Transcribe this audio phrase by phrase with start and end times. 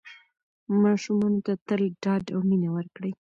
[0.83, 3.11] ماشومانو ته تل ډاډ او مینه ورکړئ.